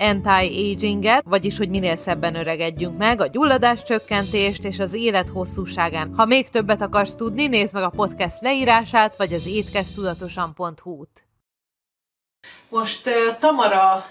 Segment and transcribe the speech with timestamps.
[0.00, 6.14] anti-aginget, vagyis hogy minél szebben öregedjünk meg, a gyulladás csökkentést és az élet hosszúságán.
[6.16, 11.24] Ha még többet akarsz tudni, nézd meg a podcast leírását, vagy az étkeztudatosan.hu-t.
[12.68, 14.06] Most Tamara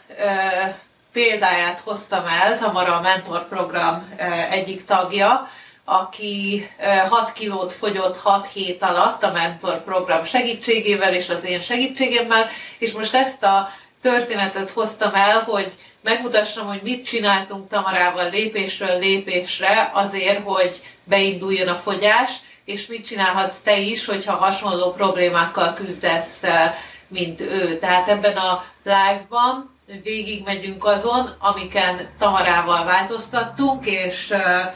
[1.12, 5.48] példáját hoztam el, Tamara a Mentor program uh, egyik tagja,
[5.90, 6.70] aki
[7.10, 12.48] 6 kilót fogyott 6 hét alatt a Mentor program segítségével és az én segítségemmel,
[12.78, 13.70] és most ezt a
[14.02, 21.76] történetet hoztam el, hogy megmutassam, hogy mit csináltunk Tamarával lépésről lépésre azért, hogy beinduljon a
[21.76, 22.32] fogyás,
[22.66, 26.76] és mit csinálhatsz te is, hogyha hasonló problémákkal küzdesz, eh,
[27.08, 27.78] mint ő.
[27.78, 34.74] Tehát ebben a live-ban végig megyünk azon, amiken Tamarával változtattunk, és, eh,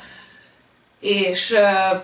[1.00, 2.02] és eh,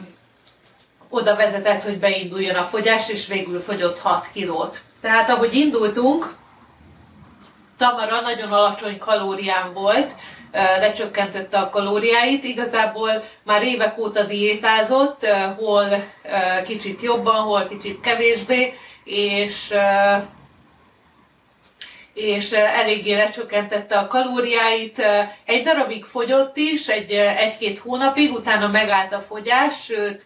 [1.09, 4.81] oda vezetett, hogy beinduljon a fogyás, és végül fogyott 6 kilót.
[5.02, 6.36] Tehát ahogy indultunk,
[7.80, 10.12] Tamara nagyon alacsony kalórián volt,
[10.80, 15.26] lecsökkentette a kalóriáit, igazából már évek óta diétázott,
[15.58, 15.86] hol
[16.66, 19.74] kicsit jobban, hol kicsit kevésbé, és
[22.20, 25.02] és eléggé lecsökkentette a kalóriáit.
[25.45, 30.26] Egy darabig fogyott is, egy, egy-két hónapig, utána megállt a fogyás, sőt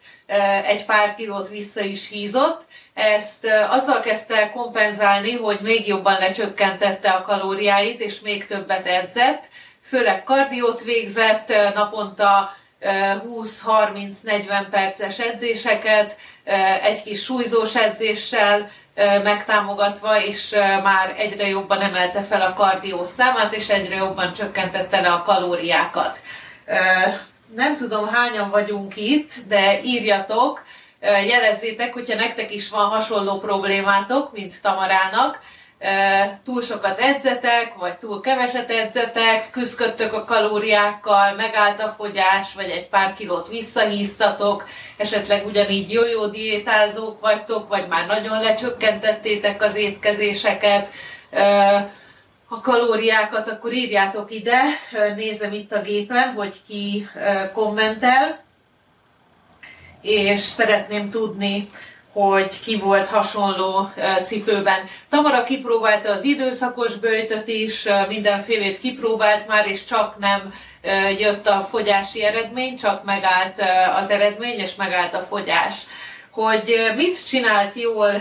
[0.66, 2.61] egy pár kilót vissza is hízott,
[2.94, 9.44] ezt azzal kezdte kompenzálni, hogy még jobban lecsökkentette a kalóriáit, és még többet edzett,
[9.83, 16.17] főleg kardiót végzett, naponta 20-30-40 perces edzéseket,
[16.83, 18.72] egy kis súlyzós edzéssel
[19.24, 25.12] megtámogatva, és már egyre jobban emelte fel a kardió számát, és egyre jobban csökkentette le
[25.12, 26.22] a kalóriákat.
[27.56, 30.64] Nem tudom, hányan vagyunk itt, de írjatok,
[31.28, 35.40] jelezzétek, hogyha nektek is van hasonló problémátok, mint Tamarának,
[36.45, 42.88] túl sokat edzetek, vagy túl keveset edzetek, küzdködtök a kalóriákkal, megállt a fogyás, vagy egy
[42.89, 44.67] pár kilót visszahíztatok,
[44.97, 50.89] esetleg ugyanígy jó-jó diétázók vagytok, vagy már nagyon lecsökkentettétek az étkezéseket,
[52.47, 54.61] a kalóriákat, akkor írjátok ide,
[55.15, 57.07] nézem itt a gépen, hogy ki
[57.53, 58.44] kommentel.
[60.01, 61.67] És szeretném tudni,
[62.13, 63.90] hogy ki volt hasonló
[64.24, 64.79] cipőben.
[65.09, 70.53] Tamara kipróbálta az időszakos bőjtöt is, mindenfélét kipróbált már, és csak nem
[71.18, 73.62] jött a fogyási eredmény, csak megállt
[74.00, 75.75] az eredmény, és megállt a fogyás
[76.33, 78.11] hogy mit csinált jól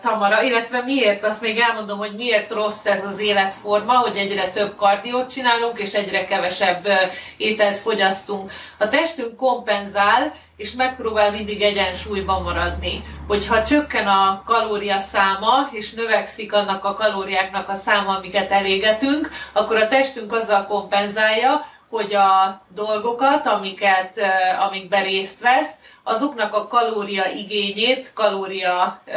[0.00, 4.76] Tamara, illetve miért, azt még elmondom, hogy miért rossz ez az életforma, hogy egyre több
[4.76, 6.88] kardiót csinálunk, és egyre kevesebb
[7.36, 8.52] ételt fogyasztunk.
[8.78, 13.04] A testünk kompenzál, és megpróbál mindig egyensúlyban maradni.
[13.28, 19.76] Hogyha csökken a kalória száma, és növekszik annak a kalóriáknak a száma, amiket elégetünk, akkor
[19.76, 24.20] a testünk azzal kompenzálja, hogy a dolgokat, amiket,
[24.68, 25.70] amikben részt vesz,
[26.02, 29.12] azoknak a kalória igényét, kalória ö,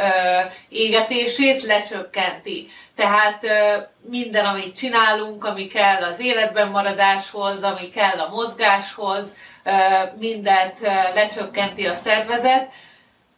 [0.68, 2.70] égetését lecsökkenti.
[2.96, 3.76] Tehát ö,
[4.10, 9.70] minden, amit csinálunk, ami kell az életben maradáshoz, ami kell a mozgáshoz, ö,
[10.18, 12.72] mindent ö, lecsökkenti a szervezet,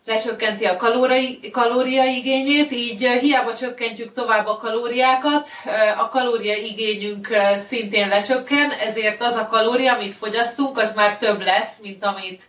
[0.08, 5.48] lecsökkenti a kalórai, kalóriaigényét, így hiába csökkentjük tovább a kalóriákat,
[5.98, 12.04] a kalóriaigényünk szintén lecsökken, ezért az a kalória, amit fogyasztunk, az már több lesz, mint
[12.04, 12.42] amit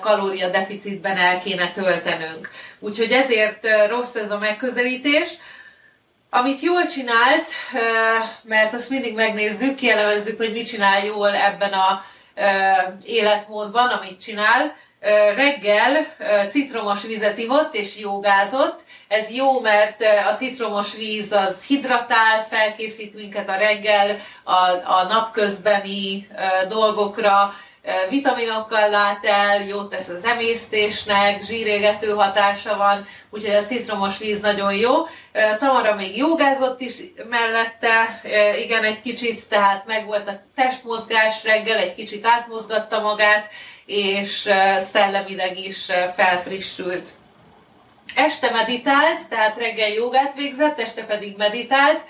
[0.00, 2.50] kalóriadeficitben el kéne töltenünk.
[2.78, 5.30] Úgyhogy ezért rossz ez a megközelítés.
[6.30, 7.50] Amit jól csinált,
[8.42, 12.04] mert azt mindig megnézzük, kielemezzük, hogy mit csinál jól ebben a
[13.04, 14.76] életmódban, amit csinál,
[15.34, 16.06] reggel
[16.48, 18.80] citromos vizet ivott és jogázott.
[19.08, 24.52] Ez jó, mert a citromos víz az hidratál, felkészít minket a reggel a,
[24.92, 26.28] a napközbeni
[26.68, 27.54] dolgokra,
[28.08, 34.74] vitaminokkal lát el, jót tesz az emésztésnek, zsírégető hatása van, úgyhogy a citromos víz nagyon
[34.74, 34.92] jó.
[35.58, 36.94] Tamara még jogázott is
[37.28, 38.22] mellette,
[38.58, 43.48] igen, egy kicsit, tehát meg volt a testmozgás reggel, egy kicsit átmozgatta magát,
[43.90, 44.48] és
[44.78, 47.08] szellemileg is felfrissült.
[48.14, 52.04] Este meditált, tehát reggel jogát végzett, este pedig meditált,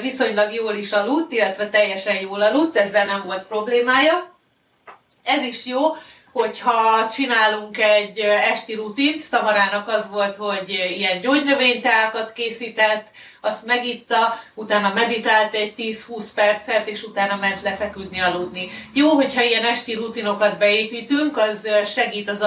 [0.00, 4.36] viszonylag jól is aludt, illetve teljesen jól aludt, ezzel nem volt problémája.
[5.22, 5.80] Ez is jó,
[6.32, 13.06] hogyha csinálunk egy esti rutint, Tamarának az volt, hogy ilyen gyógynövényteákat készített,
[13.40, 18.68] azt megitta, utána meditált egy 10-20 percet, és utána ment lefeküdni, aludni.
[18.92, 22.40] Jó, hogyha ilyen esti rutinokat beépítünk, az segít az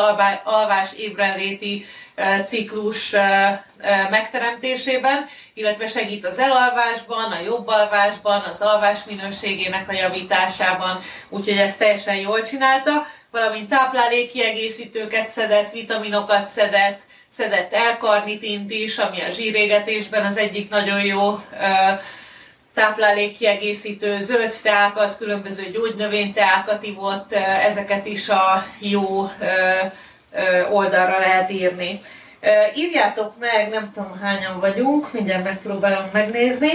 [0.44, 1.86] alvás ébrenléti
[2.46, 3.16] ciklus
[4.10, 11.00] megteremtésében, illetve segít az elalvásban, a jobb alvásban, az alvás minőségének a javításában,
[11.30, 17.02] úgyhogy ezt teljesen jól csinálta, valamint táplálékkiegészítőket szedett, vitaminokat szedett,
[17.34, 21.40] szedett elkarnitint is, ami a zsírégetésben az egyik nagyon jó
[22.74, 27.34] táplálékkiegészítő zöld teákat, különböző gyógynövényteákat ivott,
[27.68, 29.32] ezeket is a jó
[30.72, 32.00] oldalra lehet írni.
[32.76, 36.72] Írjátok meg, nem tudom hányan vagyunk, mindjárt megpróbálom megnézni.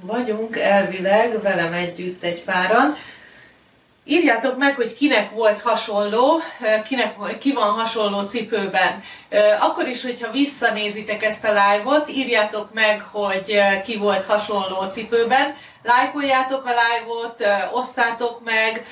[0.00, 2.96] Vagyunk elvileg velem együtt egy páran.
[4.08, 6.40] Írjátok meg, hogy kinek volt hasonló,
[6.88, 9.02] kinek, ki van hasonló cipőben.
[9.60, 15.56] Akkor is, hogyha visszanézitek ezt a live-ot, írjátok meg, hogy ki volt hasonló cipőben.
[15.82, 18.86] Lájkoljátok a live-ot, osszátok meg,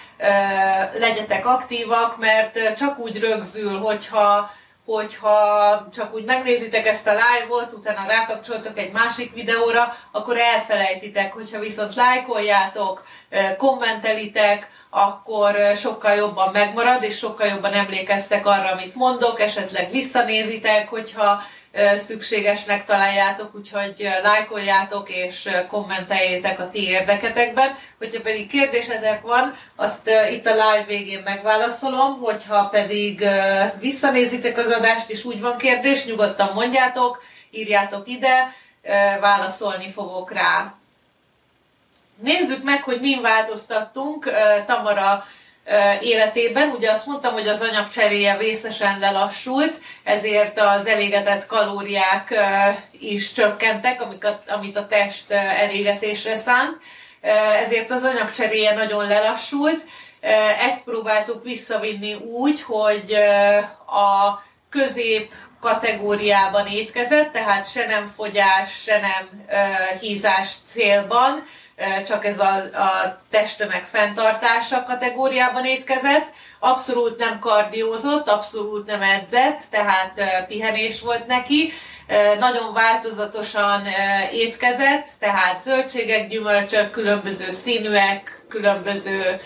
[0.99, 4.51] legyetek aktívak, mert csak úgy rögzül, hogyha
[4.85, 11.59] hogyha csak úgy megnézitek ezt a live-ot, utána rákapcsoltok egy másik videóra, akkor elfelejtitek, hogyha
[11.59, 13.05] viszont lájkoljátok,
[13.57, 21.43] kommentelitek, akkor sokkal jobban megmarad, és sokkal jobban emlékeztek arra, amit mondok, esetleg visszanézitek, hogyha
[21.99, 27.79] szükségesnek találjátok, úgyhogy lájkoljátok és kommenteljétek a ti érdeketekben.
[27.99, 33.25] Hogyha pedig kérdésetek van, azt itt a live végén megválaszolom, hogyha pedig
[33.79, 38.55] visszanézitek az adást és úgy van kérdés, nyugodtan mondjátok, írjátok ide,
[39.21, 40.75] válaszolni fogok rá.
[42.17, 44.31] Nézzük meg, hogy min változtattunk
[44.67, 45.25] Tamara
[46.01, 46.69] életében.
[46.69, 52.35] Ugye azt mondtam, hogy az anyagcseréje vészesen lelassult, ezért az elégetett kalóriák
[53.01, 54.03] is csökkentek,
[54.47, 56.77] amit a test elégetésre szánt.
[57.63, 59.85] Ezért az anyagcseréje nagyon lelassult.
[60.69, 63.13] Ezt próbáltuk visszavinni úgy, hogy
[63.87, 69.47] a közép kategóriában étkezett, tehát se nem fogyás, se nem
[70.01, 71.47] hízás célban,
[72.07, 76.27] csak ez a, a testtömeg fenntartása kategóriában étkezett,
[76.59, 81.73] abszolút nem kardiózott, abszolút nem edzett, tehát pihenés volt neki,
[82.39, 83.87] nagyon változatosan
[84.33, 89.41] étkezett, tehát zöldségek, gyümölcsök, különböző színűek, különböző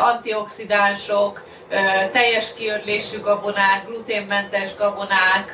[0.00, 1.44] antioxidánsok,
[2.12, 5.52] teljes kiörlésű gabonák, gluténmentes gabonák,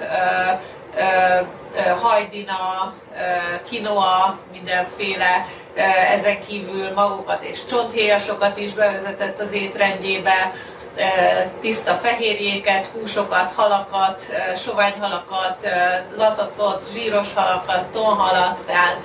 [2.01, 2.95] hajdina,
[3.65, 5.47] kinoa, mindenféle,
[6.13, 10.53] ezen kívül magukat és csonthéjasokat is bevezetett az étrendjébe,
[11.61, 14.27] tiszta fehérjéket, húsokat, halakat,
[14.57, 15.67] soványhalakat,
[16.17, 18.99] lazacot, zsíros halakat, tonhalat, tehát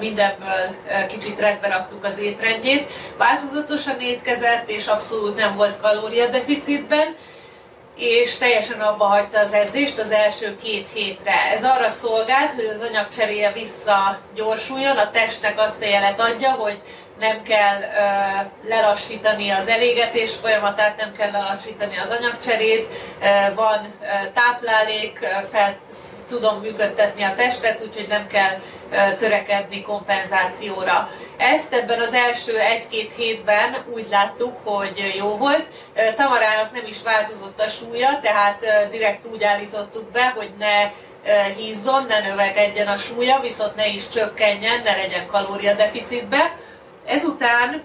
[0.00, 0.76] mindenből
[1.08, 2.90] kicsit rendbe raktuk az étrendjét.
[3.18, 7.16] Változatosan étkezett, és abszolút nem volt kalóriadeficitben,
[7.96, 11.50] és teljesen abba hagyta az edzést az első két hétre.
[11.52, 16.82] Ez arra szolgált, hogy az anyagcseréje visszagyorsuljon, a testnek azt a jelet adja, hogy
[17.18, 22.86] nem kell ö, lelassítani az elégetés folyamatát, nem kell lelassítani az anyagcserét,
[23.22, 25.18] ö, van ö, táplálék,
[25.50, 25.76] fel
[26.28, 28.58] tudom működtetni a testet, úgyhogy nem kell
[29.16, 31.10] törekedni kompenzációra.
[31.36, 35.66] Ezt ebben az első egy-két hétben úgy láttuk, hogy jó volt.
[36.16, 40.90] Tamarának nem is változott a súlya, tehát direkt úgy állítottuk be, hogy ne
[41.56, 46.56] hízzon, ne növekedjen a súlya, viszont ne is csökkenjen, ne legyen kalóriadeficitbe.
[47.06, 47.82] Ezután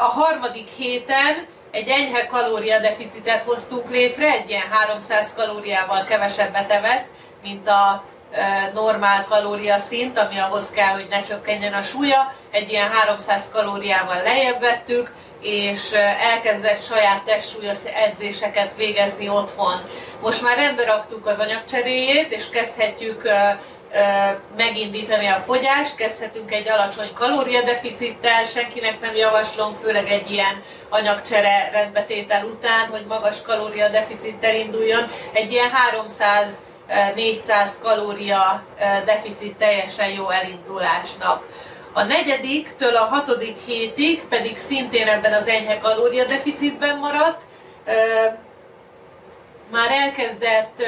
[0.00, 7.06] a harmadik héten egy enyhe kalóriadeficitet hoztunk létre, egy ilyen 300 kalóriával kevesebbet evett,
[7.42, 8.04] mint a
[8.74, 12.34] normál kalória szint, ami ahhoz kell, hogy ne csökkenjen a súlya.
[12.50, 15.92] Egy ilyen 300 kalóriával lejjebb vettük, és
[16.32, 19.90] elkezdett saját testsúlyos edzéseket végezni otthon.
[20.22, 23.28] Most már rendbe raktuk az anyagcseréjét, és kezdhetjük
[24.56, 32.44] megindítani a fogyást, kezdhetünk egy alacsony kalóriadeficittel, senkinek nem javaslom, főleg egy ilyen anyagcsere rendbetétel
[32.44, 35.10] után, hogy magas kalóriadeficittel induljon.
[35.32, 36.60] Egy ilyen 300
[37.14, 38.62] 400 kalória
[39.04, 41.46] deficit teljesen jó elindulásnak.
[41.92, 47.42] A negyediktől a hatodik hétig pedig szintén ebben az enyhe kalóriadeficitben maradt,
[49.70, 50.82] már elkezdett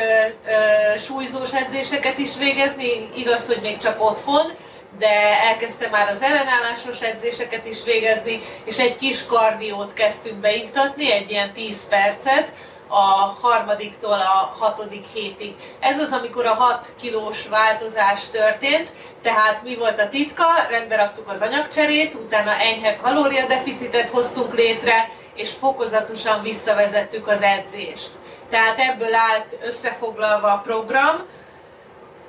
[0.98, 4.52] súlyzós edzéseket is végezni, igaz, hogy még csak otthon,
[4.98, 11.30] de elkezdte már az ellenállásos edzéseket is végezni, és egy kis kardiót kezdtünk beiktatni, egy
[11.30, 12.52] ilyen 10 percet,
[12.92, 15.54] a harmadiktól a hatodik hétig.
[15.80, 20.44] Ez az, amikor a 6 kilós változás történt, tehát mi volt a titka?
[20.70, 28.10] Rendbe raktuk az anyagcserét, utána enyhe kalóriadeficitet hoztunk létre, és fokozatosan visszavezettük az edzést.
[28.50, 31.22] Tehát ebből állt összefoglalva a program,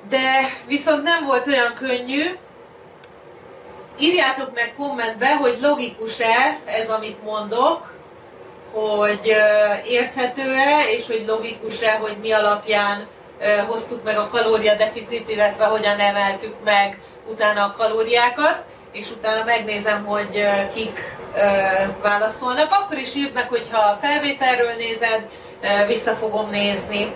[0.08, 2.36] de viszont nem volt olyan könnyű.
[3.98, 7.92] Írjátok meg kommentbe, hogy logikus-e ez, amit mondok,
[8.72, 9.36] hogy
[9.86, 13.06] érthető-e, és hogy logikus-e, hogy mi alapján
[13.66, 20.46] hoztuk meg a kalóriadeficit, illetve hogyan emeltük meg utána a kalóriákat, és utána megnézem, hogy
[20.74, 21.16] kik
[22.02, 22.72] válaszolnak.
[22.72, 25.28] Akkor is írd meg, hogyha a felvételről nézed,
[25.86, 27.14] vissza fogom nézni.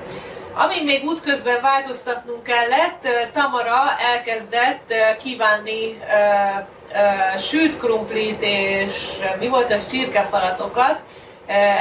[0.55, 5.99] Ami még útközben változtatnunk kellett, Tamara elkezdett kívánni
[7.39, 8.95] sült krumplit és
[9.39, 11.01] mi volt ez, csirkefalatokat,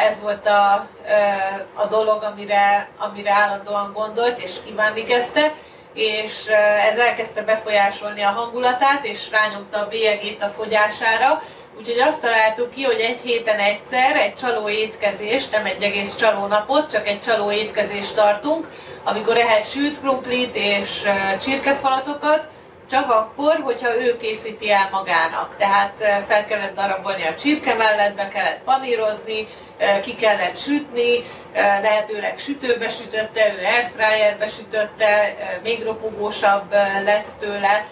[0.07, 0.87] ez volt a,
[1.73, 5.53] a dolog, amire, amire állandóan gondolt, és kívánni kezdte,
[5.93, 6.47] és
[6.91, 11.41] ez elkezdte befolyásolni a hangulatát, és rányomta a bélyegét a fogyására,
[11.77, 16.45] Úgyhogy azt találtuk ki, hogy egy héten egyszer egy csaló étkezést, nem egy egész csaló
[16.45, 18.67] napot, csak egy csaló étkezést tartunk,
[19.03, 21.01] amikor ehet sült krumplit és
[21.41, 22.47] csirkefalatokat,
[22.89, 25.55] csak akkor, hogyha ő készíti el magának.
[25.57, 29.47] Tehát fel kellett darabolni a csirke mellett, be kellett panírozni,
[30.01, 31.23] ki kellett sütni,
[31.81, 37.85] lehetőleg sütőbe sütötte, ő airfryerbe sütötte, még ropogósabb lett tőle,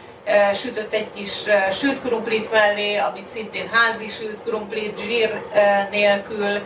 [0.53, 1.31] sütött egy kis
[1.79, 5.41] sült krumplit mellé, amit szintén házi sült krumplit, zsír
[5.89, 6.59] nélkül,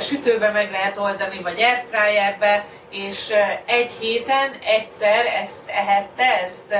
[0.00, 3.32] sütőbe meg lehet oldani, vagy airfryerbe, és
[3.66, 6.74] egy héten egyszer ezt ehette, ezt,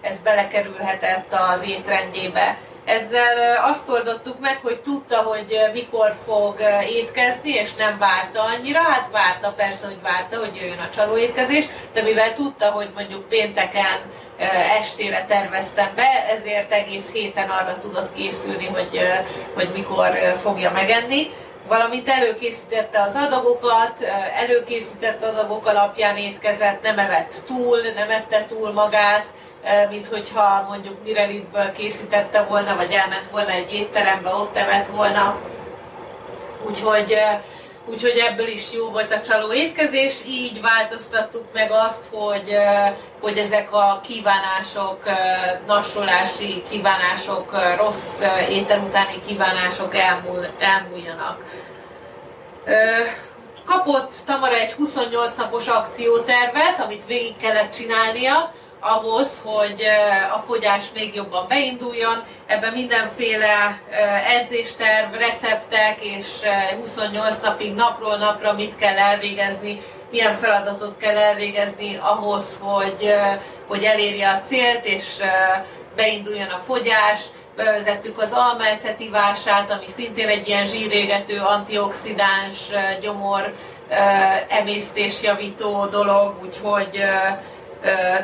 [0.00, 2.56] ez belekerülhetett az étrendjébe.
[2.84, 8.80] Ezzel azt oldottuk meg, hogy tudta, hogy mikor fog étkezni, és nem várta annyira.
[8.80, 14.00] Hát várta, persze, hogy várta, hogy jöjjön a csalóétkezés, de mivel tudta, hogy mondjuk pénteken
[14.78, 19.00] estére terveztem be, ezért egész héten arra tudott készülni, hogy,
[19.54, 20.08] hogy mikor
[20.42, 21.30] fogja megenni
[21.68, 24.00] valamint előkészítette az adagokat,
[24.36, 29.28] előkészített adagok alapján étkezett, nem evett túl, nem ette túl magát,
[29.90, 35.38] mint hogyha mondjuk Mirelitből készítette volna, vagy elment volna egy étterembe, ott evett volna.
[36.66, 37.18] Úgyhogy
[37.86, 42.56] Úgyhogy ebből is jó volt a csaló étkezés, így változtattuk meg azt, hogy,
[43.20, 44.98] hogy ezek a kívánások,
[45.66, 51.44] nassolási kívánások, rossz étel utáni kívánások elmúl, elmúljanak.
[53.64, 59.82] Kapott Tamara egy 28 napos akciótervet, amit végig kellett csinálnia, ahhoz, hogy
[60.34, 62.22] a fogyás még jobban beinduljon.
[62.46, 63.80] Ebben mindenféle
[64.40, 66.26] edzésterv, receptek és
[66.80, 73.14] 28 napig napról napra mit kell elvégezni, milyen feladatot kell elvégezni ahhoz, hogy,
[73.66, 75.06] hogy elérje a célt és
[75.96, 77.20] beinduljon a fogyás.
[77.56, 82.58] Bevezettük az almaecetivását, ami szintén egy ilyen zsírégető, antioxidáns,
[83.00, 83.54] gyomor
[84.48, 87.04] emésztésjavító dolog, úgyhogy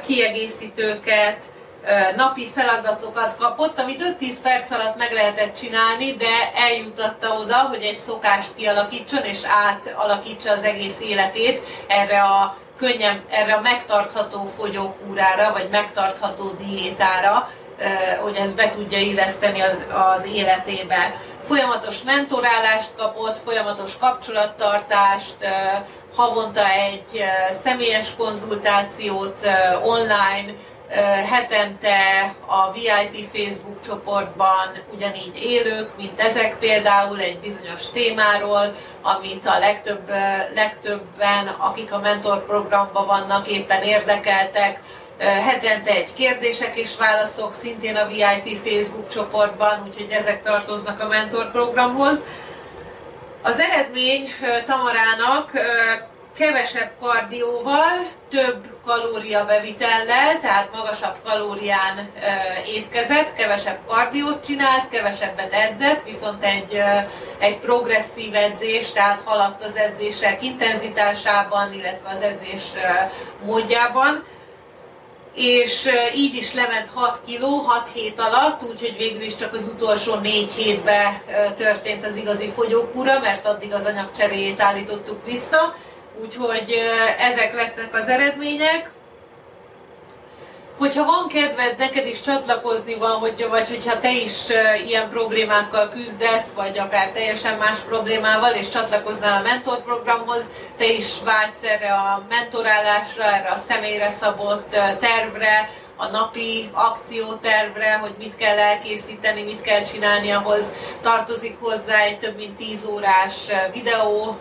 [0.07, 1.45] kiegészítőket,
[2.17, 7.99] napi feladatokat kapott, amit 5-10 perc alatt meg lehetett csinálni, de eljutatta oda, hogy egy
[7.99, 15.69] szokást kialakítson és átalakítsa az egész életét erre a könnyen, erre a megtartható fogyókúrára, vagy
[15.71, 17.51] megtartható diétára,
[18.21, 19.85] hogy ezt be tudja illeszteni az,
[20.15, 21.15] az életébe.
[21.43, 25.35] Folyamatos mentorálást kapott, folyamatos kapcsolattartást,
[26.15, 29.49] havonta egy személyes konzultációt
[29.85, 30.53] online,
[31.31, 39.59] hetente a VIP Facebook csoportban ugyanígy élők, mint ezek például egy bizonyos témáról, amit a
[39.59, 40.09] legtöbb,
[40.55, 44.81] legtöbben, akik a mentor programban vannak, éppen érdekeltek,
[45.19, 51.51] hetente egy kérdések és válaszok, szintén a VIP Facebook csoportban, úgyhogy ezek tartoznak a mentor
[51.51, 52.23] programhoz.
[53.43, 54.33] Az eredmény
[54.65, 55.51] Tamarának
[56.39, 62.11] kevesebb kardióval, több kalóriabevitellel, tehát magasabb kalórián
[62.67, 66.83] étkezett, kevesebb kardiót csinált, kevesebbet edzett, viszont egy,
[67.39, 72.63] egy progresszív edzés, tehát haladt az edzések intenzitásában, illetve az edzés
[73.45, 74.25] módjában
[75.39, 80.15] és így is lement 6 kiló 6 hét alatt, úgyhogy végül is csak az utolsó
[80.15, 81.21] 4 hétben
[81.57, 85.75] történt az igazi fogyókúra, mert addig az anyagcseréjét állítottuk vissza,
[86.23, 86.75] úgyhogy
[87.19, 88.91] ezek lettek az eredmények.
[90.79, 94.33] Hogyha van kedved neked is csatlakozni van, hogy, vagy hogyha te is
[94.87, 101.63] ilyen problémákkal küzdesz, vagy akár teljesen más problémával, és csatlakoznál a mentorprogramhoz, te is vágysz
[101.63, 104.69] erre a mentorálásra, erre a személyre szabott
[104.99, 112.19] tervre, a napi akciótervre, hogy mit kell elkészíteni, mit kell csinálni, ahhoz tartozik hozzá egy
[112.19, 113.35] több mint 10 órás
[113.73, 114.39] videó,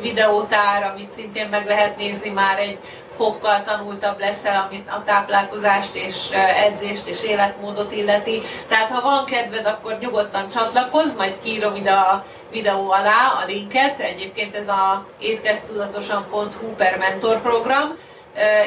[0.00, 2.78] videótár, amit szintén meg lehet nézni, már egy
[3.10, 6.30] fokkal tanultabb leszel, amit a táplálkozást és
[6.64, 8.42] edzést és életmódot illeti.
[8.68, 13.98] Tehát ha van kedved, akkor nyugodtan csatlakozz, majd kírom ide a videó alá a linket.
[13.98, 17.96] Egyébként ez a étkeztudatosan.hu per mentor program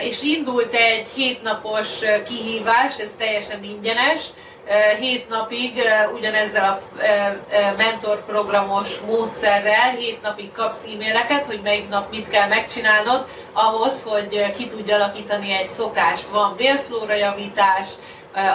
[0.02, 1.88] és indult egy hétnapos
[2.28, 4.22] kihívás, ez teljesen ingyenes,
[5.00, 5.82] hét napig
[6.16, 7.02] ugyanezzel a
[7.78, 14.68] mentorprogramos módszerrel, hét napig kapsz e-maileket, hogy melyik nap mit kell megcsinálnod, ahhoz, hogy ki
[14.68, 16.28] tudj alakítani egy szokást.
[16.28, 17.88] Van bélflóra javítás,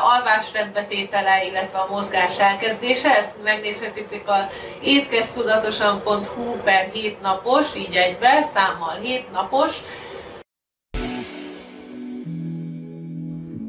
[0.03, 3.17] alvásrendbetétele, illetve a mozgás elkezdése.
[3.17, 4.47] Ezt megnézhetitek a
[4.83, 9.77] étkeztudatosan.hu per 7 napos, így egybe, számmal 7 napos,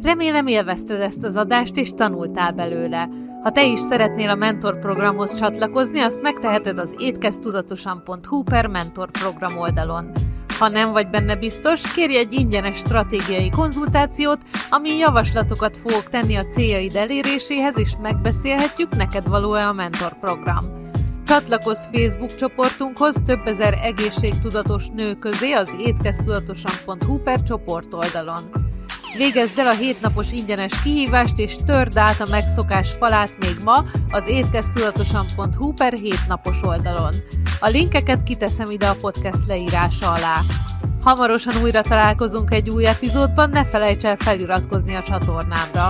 [0.05, 3.09] Remélem élvezted ezt az adást és tanultál belőle.
[3.43, 9.57] Ha te is szeretnél a mentor programhoz csatlakozni, azt megteheted az étkeztudatosan.hu per mentor program
[9.57, 10.11] oldalon.
[10.59, 14.37] Ha nem vagy benne biztos, kérj egy ingyenes stratégiai konzultációt,
[14.69, 20.65] ami javaslatokat fogok tenni a céljaid eléréséhez, és megbeszélhetjük, neked való-e a mentor program.
[21.23, 28.73] Csatlakozz Facebook csoportunkhoz több ezer egészségtudatos nő közé az étkeztudatosan.hu per csoport oldalon.
[29.17, 34.27] Végezd el a hétnapos ingyenes kihívást, és törd át a megszokás falát még ma az
[34.27, 37.13] étkeztudatosan.hu per hétnapos oldalon.
[37.59, 40.39] A linkeket kiteszem ide a podcast leírása alá.
[41.03, 45.89] Hamarosan újra találkozunk egy új epizódban, ne felejts el feliratkozni a csatornámra.